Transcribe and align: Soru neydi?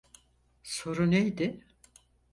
Soru 0.63 1.11
neydi? 1.11 1.67